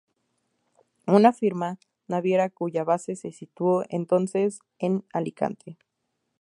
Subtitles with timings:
[1.05, 5.77] Una firma naviera cuya base se situó entonces en Alicante.